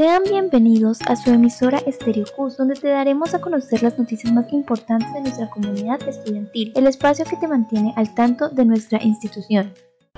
Sean 0.00 0.22
bienvenidos 0.24 0.98
a 1.08 1.14
su 1.14 1.28
emisora 1.30 1.76
Estéreo 1.84 2.24
donde 2.56 2.74
te 2.74 2.88
daremos 2.88 3.34
a 3.34 3.40
conocer 3.42 3.82
las 3.82 3.98
noticias 3.98 4.32
más 4.32 4.50
importantes 4.50 5.12
de 5.12 5.20
nuestra 5.20 5.50
comunidad 5.50 6.00
estudiantil, 6.08 6.72
el 6.74 6.86
espacio 6.86 7.26
que 7.26 7.36
te 7.36 7.46
mantiene 7.46 7.92
al 7.96 8.14
tanto 8.14 8.48
de 8.48 8.64
nuestra 8.64 8.98
institución. 9.02 9.74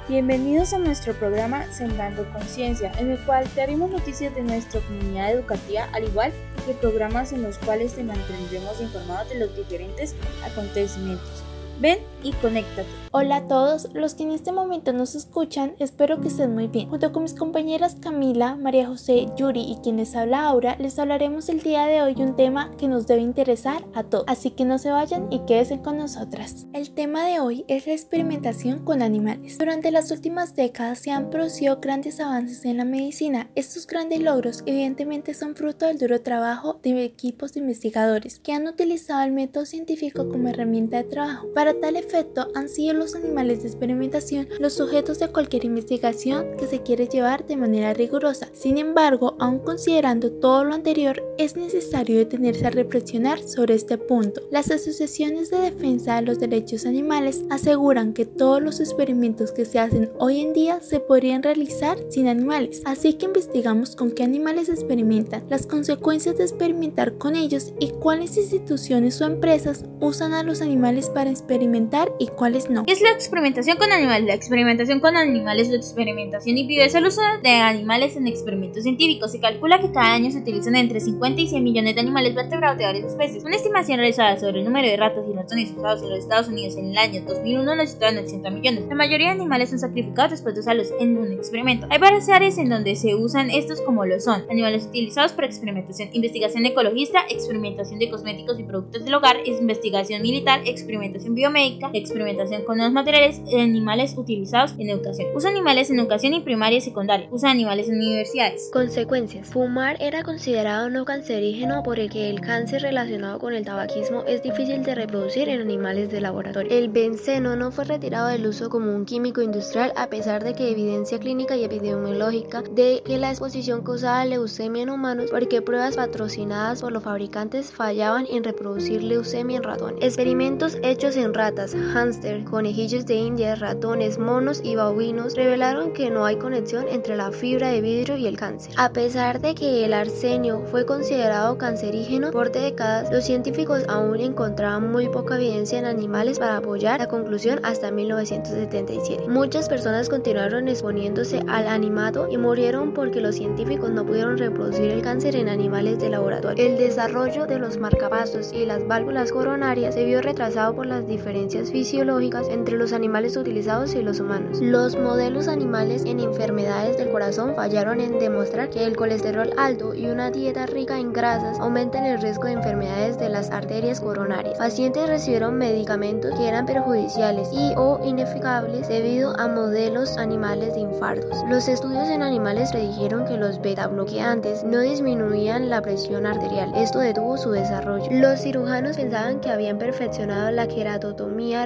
Bienvenidos 0.09 0.73
a 0.73 0.79
nuestro 0.79 1.15
programa 1.15 1.65
Sembrando 1.73 2.25
Conciencia, 2.33 2.93
en 3.01 3.11
el 3.11 3.19
cual 3.25 3.49
te 3.57 3.63
haremos 3.63 3.91
noticias 3.91 4.33
de 4.37 4.45
nuestra 4.45 4.81
comunidad 4.83 5.33
educativa, 5.33 5.89
al 5.93 6.05
igual 6.05 6.31
que 6.65 6.75
programas 6.75 7.33
en 7.33 7.43
los 7.43 7.59
cuales 7.59 7.97
te 7.97 8.05
mantendremos 8.05 8.81
informados 8.81 9.31
de 9.31 9.41
los 9.41 9.57
diferentes 9.57 10.15
acontecimientos. 10.45 11.43
Ven 11.83 11.99
y 12.23 12.31
conéctate. 12.35 12.87
Hola 13.11 13.37
a 13.39 13.49
todos 13.49 13.89
los 13.93 14.15
que 14.15 14.23
en 14.23 14.31
este 14.31 14.53
momento 14.53 14.93
nos 14.93 15.17
escuchan, 15.17 15.75
espero 15.81 16.21
que 16.21 16.29
estén 16.29 16.55
muy 16.55 16.69
bien. 16.69 16.89
Junto 16.89 17.13
con 17.13 17.25
mis 17.25 17.35
compañeras 17.35 17.97
Camila, 18.01 18.55
María 18.55 18.87
José, 18.87 19.27
Yuri 19.37 19.61
y 19.61 19.79
quienes 19.83 20.15
habla 20.15 20.45
ahora, 20.45 20.77
les 20.79 20.99
hablaremos 21.01 21.49
el 21.49 21.61
día 21.61 21.87
de 21.87 22.01
hoy 22.01 22.15
un 22.19 22.37
tema 22.37 22.71
que 22.79 22.87
nos 22.87 23.09
debe 23.09 23.23
interesar 23.23 23.85
a 23.95 24.05
todos. 24.05 24.25
Así 24.29 24.53
que 24.53 24.65
no 24.65 24.79
se 24.79 24.93
vayan 24.93 25.27
y 25.33 25.41
quédense 25.41 25.83
con 25.83 25.99
nosotras. 25.99 26.67
El 26.73 26.93
tema 26.93 27.27
de 27.27 27.41
hoy 27.41 27.65
es 27.67 27.89
la 27.89 27.95
experimentación 27.95 28.85
con 28.85 29.03
animales. 29.03 29.59
Durante 29.59 29.91
las 29.91 30.13
últimas 30.13 30.55
décadas 30.55 31.01
se 31.01 31.11
han 31.11 31.31
producido 31.31 31.81
grandes 31.81 32.21
avances 32.21 32.65
en 32.65 32.77
la 32.77 32.85
medicina. 32.85 33.51
Estos 33.57 33.89
grandes 33.89 34.21
logros 34.21 34.63
evidentemente 34.67 35.35
son 35.35 35.57
fruto 35.57 35.87
del 35.87 35.99
duro 35.99 36.23
trabajo 36.23 36.79
de 36.83 37.05
equipos 37.05 37.53
de 37.53 37.61
investigadores 37.61 38.39
que 38.39 38.53
han 38.53 38.69
utilizado 38.69 39.25
el 39.25 39.33
método 39.33 39.67
científico 39.67 40.29
como 40.29 40.49
herramienta 40.49 40.99
de 40.99 41.05
trabajo. 41.05 41.49
Para 41.53 41.72
tal 41.75 41.97
efecto 41.97 42.49
han 42.55 42.69
sido 42.69 42.95
los 42.95 43.15
animales 43.15 43.63
de 43.63 43.69
experimentación 43.69 44.49
los 44.59 44.75
sujetos 44.75 45.19
de 45.19 45.29
cualquier 45.29 45.65
investigación 45.65 46.57
que 46.59 46.67
se 46.67 46.83
quiere 46.83 47.07
llevar 47.07 47.47
de 47.47 47.57
manera 47.57 47.95
rigurosa. 47.95 48.49
Sin 48.53 48.79
embargo, 48.79 49.37
aun 49.39 49.59
considerando 49.61 50.31
todo 50.31 50.65
lo 50.65 50.75
anterior, 50.75 51.23
es 51.39 51.57
necesario 51.57 52.19
detenerse 52.19 52.67
a 52.67 52.71
reflexionar 52.71 53.41
sobre 53.41 53.75
este 53.75 53.99
punto. 53.99 54.43
Las 54.51 54.71
asociaciones 54.71 55.51
de 55.51 55.59
defensa 55.59 56.17
de 56.17 56.23
los 56.23 56.39
derechos 56.39 56.87
animales 56.87 57.45
aseguran 57.51 58.13
que 58.13 58.27
todos 58.27 58.63
los 58.63 58.81
experimentos 58.81 59.53
que 59.53 59.65
se 59.65 59.79
hacen 59.79 60.11
hoy 60.19 60.41
en 60.41 60.53
día 60.53 60.81
se 60.81 61.01
podrían 61.01 61.43
realizar 61.43 61.99
sin 62.11 62.29
animales, 62.29 62.83
así 62.85 63.15
que 63.15 63.27
investigamos 63.27 63.97
con 63.97 64.13
qué 64.13 64.23
animales 64.23 64.69
experimentan, 64.69 65.45
las 65.49 65.67
consecuencias 65.67 66.37
de 66.37 66.45
experimentar 66.45 67.19
con 67.19 67.37
ellos 67.37 67.73
y 67.79 67.91
cuáles 67.91 68.37
instituciones 68.37 69.21
o 69.21 69.27
empresas 69.27 69.85
usan 70.01 70.33
a 70.35 70.43
los 70.43 70.61
animales 70.61 71.09
para 71.09 71.31
experimentar 71.31 71.62
experimentar 71.63 72.13
y 72.19 72.27
cuáles 72.27 72.69
no. 72.69 72.85
¿Qué 72.85 72.93
es 72.93 73.01
la 73.01 73.11
experimentación 73.11 73.77
con 73.77 73.93
animales? 73.93 74.27
La 74.27 74.35
experimentación 74.35 74.99
con 74.99 75.17
animales, 75.17 75.69
la 75.69 75.77
experimentación 75.77 76.59
impide 76.59 76.87
el 76.93 77.07
uso 77.07 77.23
de 77.41 77.51
animales 77.51 78.17
en 78.17 78.27
experimentos 78.27 78.83
científicos. 78.83 79.31
Se 79.31 79.39
calcula 79.39 79.81
que 79.81 79.93
cada 79.93 80.13
año 80.13 80.31
se 80.33 80.39
utilizan 80.39 80.75
entre 80.75 80.99
50 80.99 81.41
y 81.41 81.47
100 81.47 81.63
millones 81.63 81.95
de 81.95 82.01
animales 82.01 82.35
vertebrados 82.35 82.79
de 82.79 82.85
varias 82.85 83.07
especies. 83.07 83.45
Una 83.45 83.55
estimación 83.55 83.99
realizada 83.99 84.39
sobre 84.41 84.59
el 84.59 84.65
número 84.65 84.89
de 84.89 84.97
ratas 84.97 85.25
y 85.29 85.33
ratones 85.33 85.71
usados 85.71 86.03
en 86.03 86.11
los 86.11 86.19
Estados 86.19 86.49
Unidos 86.49 86.77
en 86.77 86.91
el 86.91 86.99
año 86.99 87.23
2001 87.23 87.77
nos 87.77 87.91
sitúa 87.91 88.09
en 88.09 88.19
80 88.19 88.51
millones. 88.51 88.85
La 88.89 88.97
mayoría 88.97 89.29
de 89.29 89.41
animales 89.41 89.71
son 89.71 89.79
sacrificados 89.79 90.33
después 90.33 90.57
de 90.57 90.63
usarlos 90.63 90.89
en 90.99 91.17
un 91.17 91.31
experimento. 91.31 91.87
Hay 91.91 91.99
varias 91.99 92.29
áreas 92.29 92.59
en 92.59 92.71
donde 92.71 92.97
se 92.97 93.15
usan 93.15 93.51
estos 93.51 93.81
como 93.83 94.05
lo 94.05 94.19
son 94.19 94.45
animales 94.51 94.87
utilizados 94.87 95.33
para 95.33 95.47
experimentación, 95.47 96.11
investigación 96.13 96.67
ecologista, 96.67 97.21
experimentación 97.31 98.01
de 98.01 98.11
cosméticos 98.11 98.59
y 98.59 98.65
productos 98.65 99.05
del 99.05 99.15
hogar, 99.15 99.37
investigación 99.47 100.23
militar, 100.23 100.61
experimentación 100.65 101.35
biomedica 101.35 101.52
médica, 101.53 101.91
experimentación 101.93 102.65
con 102.65 102.79
nuevos 102.79 102.93
materiales 102.93 103.41
animales 103.53 104.15
utilizados 104.17 104.73
en 104.79 104.91
educación. 104.91 105.29
Usa 105.35 105.51
animales 105.51 105.91
en 105.91 106.01
educación 106.01 106.35
y 106.35 106.41
primaria 106.41 106.79
y 106.79 106.81
secundaria. 106.81 107.29
Usa 107.31 107.51
animales 107.51 107.89
en 107.89 107.97
universidades. 107.97 108.71
Consecuencias. 108.73 109.49
Fumar 109.49 109.97
era 110.01 110.23
considerado 110.23 110.91
no 110.91 111.05
cancerígeno 111.05 111.83
por 111.83 111.99
el 111.99 112.11
que 112.11 112.31
el 112.31 112.41
cáncer 112.41 112.83
relacionado 112.83 113.39
con 113.39 113.55
el 113.55 113.65
tabaquismo 113.65 114.25
es 114.27 114.43
difícil 114.43 114.83
de 114.83 114.95
reproducir 114.95 115.49
en 115.49 115.61
animales 115.61 116.11
de 116.11 116.21
laboratorio. 116.21 116.73
El 116.73 116.89
benceno 116.89 117.57
no 117.57 117.71
fue 117.71 117.85
retirado 117.85 118.29
del 118.29 118.47
uso 118.47 118.71
como 118.71 118.95
un 118.95 119.05
químico 119.05 119.43
industrial 119.43 119.93
a 119.97 120.09
pesar 120.09 120.45
de 120.45 120.55
que 120.55 120.71
evidencia 120.71 121.19
clínica 121.19 121.57
y 121.57 121.65
epidemiológica 121.65 122.63
de 122.63 123.03
que 123.05 123.19
la 123.19 123.31
exposición 123.31 123.83
causaba 123.83 124.25
leucemia 124.25 124.83
en 124.83 124.91
humanos 124.91 125.27
porque 125.31 125.63
pruebas 125.63 125.97
patrocinadas 125.97 126.81
por 126.81 126.93
los 126.93 127.03
fabricantes 127.03 127.73
fallaban 127.73 128.27
en 128.31 128.45
reproducir 128.45 129.03
leucemia 129.03 129.59
en 129.59 129.63
ratones. 129.63 130.03
Experimentos 130.03 130.79
hechos 130.83 131.17
en 131.17 131.32
ratas, 131.33 131.75
hámster, 131.75 132.45
conejillos 132.45 133.07
de 133.07 133.15
India, 133.15 133.55
ratones, 133.55 134.19
monos 134.19 134.61
y 134.63 134.77
babuinos 134.77 135.35
revelaron 135.35 135.93
que 135.93 136.11
no 136.11 136.25
hay 136.25 136.37
conexión 136.37 136.87
entre 136.89 137.17
la 137.17 137.33
fibra 137.33 137.69
de 137.69 137.81
vidrio 137.81 138.17
y 138.17 138.27
el 138.27 138.37
cáncer. 138.37 138.75
A 138.77 138.93
pesar 138.93 139.41
de 139.41 139.55
que 139.55 139.85
el 139.85 139.93
arsenio 139.93 140.63
fue 140.71 140.85
considerado 140.85 141.59
cancerígeno 141.59 142.31
por 142.31 142.53
décadas, 142.53 143.11
los 143.11 143.25
científicos 143.25 143.85
aún 143.89 144.21
encontraban 144.21 144.91
muy 144.93 145.09
poca 145.09 145.37
evidencia 145.37 145.79
en 145.79 145.87
animales 145.87 146.39
para 146.39 146.59
apoyar 146.59 147.01
la 147.01 147.09
conclusión 147.09 147.61
hasta 147.63 147.91
1977. 147.91 149.29
Muchas 149.29 149.69
personas 149.69 150.09
continuaron 150.09 150.69
exponiéndose 150.69 151.43
al 151.49 151.67
animato 151.67 152.29
y 152.31 152.37
murieron 152.37 152.93
porque 152.93 153.21
los 153.21 153.37
científicos 153.37 153.91
no 153.91 154.05
pudieron 154.05 154.39
reproducir 154.39 154.91
el 154.91 155.03
cáncer 155.03 155.37
en 155.37 155.49
animales 155.49 155.99
de 155.99 156.11
laboratorio. 156.11 156.65
El 156.65 156.77
desarrollo 156.77 157.47
de 157.47 157.59
los 157.59 157.79
marcapasos 157.79 158.53
y 158.53 158.67
las 158.67 158.87
válvulas 158.87 159.33
coronarias 159.33 159.95
se 159.95 160.05
vio 160.05 160.21
retrasado 160.21 160.75
por 160.75 160.87
las 160.87 161.07
diferentes 161.07 161.22
diferencias 161.23 161.71
fisiológicas 161.71 162.49
entre 162.49 162.77
los 162.77 162.93
animales 162.93 163.37
utilizados 163.37 163.95
y 163.95 164.03
los 164.03 164.19
humanos. 164.19 164.61
Los 164.61 164.97
modelos 164.97 165.47
animales 165.47 166.05
en 166.05 166.19
enfermedades 166.19 166.97
del 166.97 167.13
corazón 167.13 167.55
fallaron 167.55 168.01
en 168.01 168.19
demostrar 168.19 168.71
que 168.71 168.85
el 168.85 168.97
colesterol 168.97 169.53
alto 169.57 169.95
y 169.95 170.07
una 170.07 170.33
dieta 170.33 170.67
rica 170.67 170.99
en 170.99 171.13
grasas 171.13 171.61
aumentan 171.61 172.07
el 172.07 172.21
riesgo 172.21 172.47
de 172.47 172.55
enfermedades 172.55 173.21
de 173.21 173.29
las 173.29 173.53
arterias 173.53 174.01
coronarias. 174.01 174.59
Pacientes 174.59 175.09
recibieron 175.09 175.59
medicamentos 175.59 176.35
que 176.37 176.49
eran 176.49 176.67
perjudiciales 176.67 177.49
y 177.53 177.73
o 177.77 178.01
ineficables 178.05 178.89
debido 178.89 179.39
a 179.39 179.47
modelos 179.47 180.19
animales 180.19 180.75
de 180.75 180.81
infartos. 180.81 181.39
Los 181.49 181.69
estudios 181.69 182.09
en 182.09 182.23
animales 182.23 182.73
predijeron 182.73 183.27
que 183.27 183.37
los 183.37 183.63
beta 183.63 183.87
bloqueantes 183.87 184.65
no 184.65 184.81
disminuían 184.81 185.71
la 185.71 185.83
presión 185.83 186.27
arterial. 186.27 186.73
Esto 186.75 186.99
detuvo 186.99 187.37
su 187.37 187.53
desarrollo. 187.53 188.09
Los 188.11 188.41
cirujanos 188.41 188.97
pensaban 188.97 189.41
que 189.41 189.51
habían 189.51 189.79
perfeccionado 189.79 190.51
la 190.51 190.67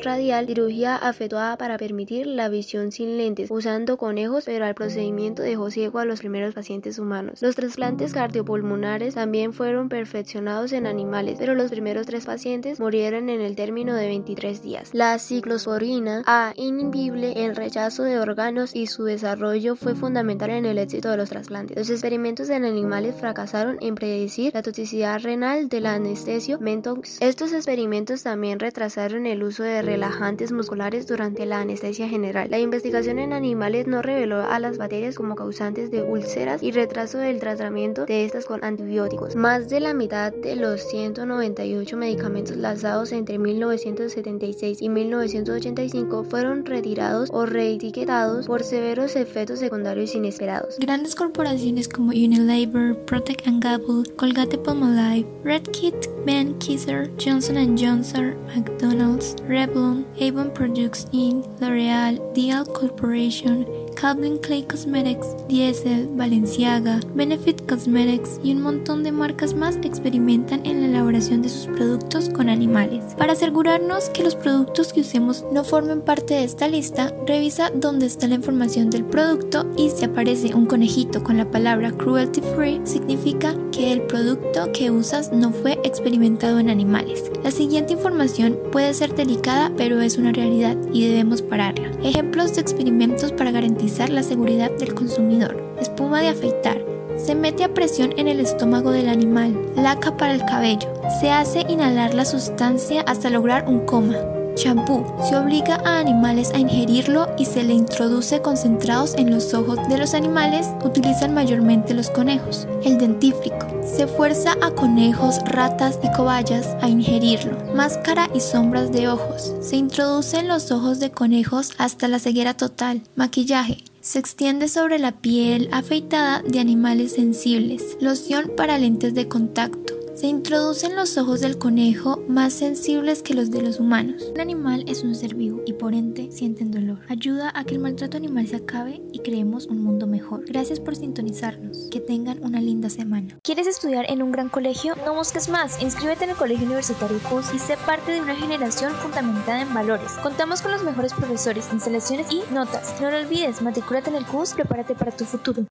radial, 0.02 0.46
cirugía 0.46 1.00
efectuada 1.02 1.56
para 1.56 1.78
permitir 1.78 2.26
la 2.26 2.48
visión 2.48 2.92
sin 2.92 3.16
lentes, 3.16 3.50
usando 3.50 3.96
conejos, 3.96 4.44
pero 4.44 4.66
el 4.66 4.74
procedimiento 4.74 5.42
dejó 5.42 5.70
ciego 5.70 5.98
a 5.98 6.04
los 6.04 6.20
primeros 6.20 6.54
pacientes 6.54 6.98
humanos. 6.98 7.42
Los 7.42 7.54
trasplantes 7.54 8.12
cardiopulmonares 8.12 9.14
también 9.14 9.52
fueron 9.52 9.88
perfeccionados 9.88 10.72
en 10.72 10.86
animales, 10.86 11.36
pero 11.38 11.54
los 11.54 11.70
primeros 11.70 12.06
tres 12.06 12.26
pacientes 12.26 12.80
murieron 12.80 13.28
en 13.28 13.40
el 13.40 13.56
término 13.56 13.94
de 13.94 14.06
23 14.06 14.62
días. 14.62 14.90
La 14.92 15.18
ciclosporina 15.18 16.22
a 16.26 16.52
inhibible 16.56 17.44
el 17.44 17.56
rechazo 17.56 18.02
de 18.02 18.18
órganos 18.18 18.74
y 18.74 18.86
su 18.86 19.04
desarrollo 19.04 19.76
fue 19.76 19.94
fundamental 19.94 20.50
en 20.50 20.66
el 20.66 20.78
éxito 20.78 21.10
de 21.10 21.16
los 21.16 21.30
trasplantes. 21.30 21.76
Los 21.76 21.90
experimentos 21.90 22.50
en 22.50 22.64
animales 22.64 23.14
fracasaron 23.18 23.78
en 23.80 23.94
predecir 23.94 24.52
la 24.54 24.62
toxicidad 24.62 25.20
renal 25.20 25.68
del 25.68 25.86
anestesio 25.86 26.58
mentox. 26.60 27.20
Estos 27.20 27.52
experimentos 27.52 28.22
también 28.22 28.58
retrasaron 28.58 29.26
el 29.26 29.35
uso 29.42 29.62
de 29.62 29.82
relajantes 29.82 30.52
musculares 30.52 31.06
durante 31.06 31.47
la 31.47 31.60
anestesia 31.60 32.08
general. 32.08 32.50
La 32.50 32.58
investigación 32.58 33.19
en 33.19 33.32
animales 33.32 33.86
no 33.86 34.02
reveló 34.02 34.42
a 34.42 34.58
las 34.58 34.78
bacterias 34.78 35.14
como 35.16 35.34
causantes 35.34 35.91
de 35.91 36.02
úlceras 36.02 36.62
y 36.62 36.70
retraso 36.70 37.19
del 37.19 37.41
tratamiento 37.41 38.06
de 38.06 38.24
estas 38.24 38.47
con 38.47 38.64
antibióticos. 38.64 39.36
Más 39.36 39.69
de 39.69 39.80
la 39.80 39.94
mitad 39.94 40.32
de 40.32 40.56
los 40.56 40.82
198 40.88 41.97
medicamentos 41.97 42.56
lanzados 42.56 43.12
entre 43.12 43.38
1976 43.38 44.82
y 44.82 44.88
1985 44.88 46.24
fueron 46.24 46.64
retirados 46.64 47.30
o 47.32 47.47
reetiquetados 47.47 48.47
por 48.47 48.62
severos 48.62 49.16
efectos 49.16 49.58
secundarios 49.58 50.14
inesperados. 50.14 50.76
Grandes 50.78 51.14
corporaciones 51.14 51.88
como 51.88 52.10
Unilever, 52.10 52.97
Procter 53.04 53.36
Gamble, 53.44 54.04
Colgate 54.16 54.59
Palmolive, 54.59 55.27
Red 55.44 55.62
Kit, 55.72 55.94
Ben 56.24 56.56
Kisser, 56.59 57.10
Johnson 57.18 57.56
Johnson, 57.77 58.36
McDonald's, 58.54 59.25
Revlon, 59.34 60.04
Avon 60.20 60.50
Products 60.50 61.06
Inc., 61.12 61.44
L'Oreal, 61.60 62.18
Dial 62.34 62.64
Corporation, 62.64 63.64
Calvin 63.97 64.37
Clay 64.39 64.63
Cosmetics, 64.63 65.27
Diesel, 65.48 66.09
Balenciaga, 66.13 67.01
Benefit 67.15 67.66
Cosmetics 67.66 68.39
y 68.45 68.53
un 68.53 68.60
montón 68.60 69.03
de 69.03 69.10
marcas 69.10 69.54
más 69.54 69.77
experimentan 69.77 70.65
en 70.66 70.83
la 70.83 70.89
elaboración 70.89 71.41
de 71.41 71.48
sus 71.48 71.66
productos 71.66 72.28
con 72.28 72.51
animales. 72.51 73.03
Para 73.16 73.33
asegurarnos 73.33 74.10
que 74.10 74.22
los 74.22 74.34
productos 74.34 74.93
que 74.93 75.01
usemos 75.01 75.45
no 75.51 75.65
formen 75.65 76.03
parte 76.03 76.34
de 76.34 76.45
esta 76.45 76.69
lista, 76.69 77.13
revisa 77.27 77.71
dónde 77.75 78.07
está 78.07 78.28
la 78.28 78.34
información 78.34 78.91
del 78.91 79.04
producto 79.04 79.66
y 79.78 79.89
si 79.89 80.04
aparece 80.04 80.54
un 80.54 80.66
conejito 80.66 81.25
con 81.25 81.39
la 81.39 81.51
palabra 81.51 81.91
cruelty 81.91 82.43
free, 82.54 82.81
significa 82.84 83.54
que 83.72 83.93
el 83.93 84.03
producto 84.03 84.71
que 84.72 84.91
usas 84.91 85.33
no 85.33 85.53
fue 85.53 85.78
experimentado 85.84 86.59
en 86.59 86.69
animales. 86.69 87.25
La 87.43 87.51
siguiente 87.51 87.95
información 87.95 88.59
puede 88.71 88.93
ser 88.93 89.15
delicada, 89.15 89.72
pero 89.77 90.01
es 90.03 90.19
una 90.19 90.33
realidad 90.33 90.77
y 90.93 91.09
debemos 91.09 91.41
pararla. 91.41 91.91
Ejemplos 92.03 92.54
de 92.54 92.60
experimentos 92.60 93.33
para 93.33 93.51
garantizar 93.51 93.85
la 93.86 94.22
seguridad 94.22 94.71
del 94.72 94.94
consumidor. 94.94 95.62
Espuma 95.80 96.21
de 96.21 96.28
afeitar, 96.28 96.84
Se 97.16 97.34
mete 97.34 97.65
a 97.65 97.72
presión 97.72 98.12
en 98.18 98.28
el 98.28 98.41
estómago 98.41 98.91
del 98.91 99.09
animal. 99.09 99.56
Laca 99.74 100.16
para 100.18 100.34
el 100.34 100.44
cabello. 100.44 100.92
Se 101.21 101.30
hace 101.30 101.60
inhalar 101.60 102.12
la 102.12 102.27
sustancia 102.27 103.00
hasta 103.06 103.30
lograr 103.30 103.66
un 103.68 103.86
coma. 103.86 104.35
Champú. 104.56 105.04
Se 105.28 105.36
obliga 105.36 105.76
a 105.84 106.00
animales 106.00 106.50
a 106.53 106.58
ingerirlo 106.58 107.28
y 107.38 107.44
se 107.44 107.62
le 107.62 107.74
introduce 107.74 108.41
concentrados 108.41 109.14
en 109.14 109.30
los 109.30 109.54
ojos 109.54 109.78
de 109.88 109.98
los 109.98 110.14
animales 110.14 110.68
utilizan 110.82 111.34
mayormente 111.34 111.94
los 111.94 112.10
conejos. 112.10 112.66
El 112.82 112.98
dentífrico. 112.98 113.66
Se 113.84 114.06
fuerza 114.06 114.56
a 114.62 114.70
conejos, 114.70 115.38
ratas 115.44 115.98
y 116.03 116.10
cobayas 116.12 116.76
a 116.80 116.88
ingerirlo. 116.88 117.56
Máscara 117.74 118.28
y 118.34 118.41
sombras 118.41 118.91
de 118.91 119.08
ojos. 119.08 119.54
Se 119.60 119.76
introduce 119.76 120.38
en 120.38 120.48
los 120.48 120.72
ojos 120.72 120.98
de 120.98 121.10
conejos 121.10 121.72
hasta 121.78 122.09
la 122.09 122.18
ceguera 122.18 122.54
total. 122.54 123.02
Maquillaje. 123.14 123.84
Se 124.00 124.18
extiende 124.18 124.68
sobre 124.68 124.98
la 124.98 125.12
piel 125.12 125.68
afeitada 125.72 126.42
de 126.42 126.60
animales 126.60 127.14
sensibles. 127.14 127.97
Loción 128.00 128.52
para 128.56 128.78
lentes 128.78 129.14
de 129.14 129.28
contacto. 129.28 129.85
Se 130.16 130.28
introducen 130.28 130.97
los 130.97 131.18
ojos 131.18 131.42
del 131.42 131.59
conejo 131.59 132.24
más 132.27 132.54
sensibles 132.54 133.22
que 133.22 133.34
los 133.34 133.51
de 133.51 133.60
los 133.60 133.78
humanos. 133.80 134.24
Un 134.33 134.41
animal 134.41 134.83
es 134.86 135.03
un 135.03 135.15
ser 135.15 135.34
vivo 135.34 135.60
y 135.66 135.74
por 135.74 135.92
ende 135.92 136.33
sienten 136.33 136.71
dolor. 136.71 137.01
Ayuda 137.10 137.53
a 137.54 137.65
que 137.65 137.74
el 137.74 137.80
maltrato 137.80 138.16
animal 138.16 138.48
se 138.48 138.57
acabe 138.57 139.03
y 139.13 139.18
creemos 139.18 139.66
un 139.66 139.84
mundo 139.84 140.07
mejor. 140.07 140.47
Gracias 140.47 140.80
por 140.80 140.97
sintonizarnos. 140.97 141.89
Que 141.91 142.01
tengan 142.01 142.42
una 142.42 142.63
linda 142.63 142.89
semana. 142.89 143.36
¿Quieres 143.42 143.66
estudiar 143.66 144.10
en 144.10 144.22
un 144.22 144.33
gran 144.33 144.48
colegio? 144.48 144.95
No 145.04 145.15
busques 145.15 145.51
más. 145.51 145.83
Inscríbete 145.83 146.24
en 146.24 146.30
el 146.30 146.36
Colegio 146.36 146.65
Universitario 146.65 147.19
CUS 147.28 147.53
y 147.53 147.59
sé 147.59 147.77
parte 147.84 148.12
de 148.12 148.22
una 148.22 148.34
generación 148.34 148.92
fundamentada 148.95 149.60
en 149.60 149.74
valores. 149.74 150.12
Contamos 150.22 150.62
con 150.62 150.72
los 150.72 150.83
mejores 150.83 151.12
profesores, 151.12 151.69
instalaciones 151.74 152.33
y 152.33 152.41
notas. 152.54 152.98
No 153.03 153.10
lo 153.10 153.19
olvides, 153.19 153.60
matricúlate 153.60 154.09
en 154.09 154.16
el 154.16 154.24
CUS, 154.24 154.54
prepárate 154.54 154.95
para 154.95 155.15
tu 155.15 155.27
futuro. 155.27 155.66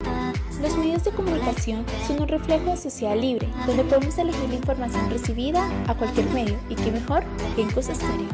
Los 0.65 0.77
medios 0.77 1.03
de 1.03 1.11
comunicación 1.11 1.85
son 2.07 2.23
un 2.23 2.27
reflejo 2.27 2.71
de 2.71 2.77
sociedad 2.77 3.15
libre, 3.15 3.47
donde 3.67 3.83
podemos 3.83 4.17
elegir 4.17 4.49
la 4.49 4.55
información 4.55 5.11
recibida 5.11 5.69
a 5.87 5.93
cualquier 5.93 6.27
medio 6.31 6.57
y 6.69 6.73
qué 6.73 6.91
mejor 6.91 7.23
que 7.55 7.61
en 7.61 7.69
CUS 7.69 7.89
Estéreo. 7.89 8.29